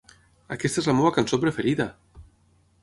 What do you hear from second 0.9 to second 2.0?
la meva cançó preferida!